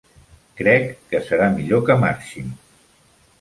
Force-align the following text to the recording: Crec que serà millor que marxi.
Crec 0.61 0.87
que 1.11 1.21
serà 1.27 1.51
millor 1.59 1.85
que 1.91 1.99
marxi. 2.05 2.45